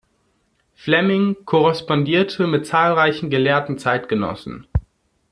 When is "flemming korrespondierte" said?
0.73-2.47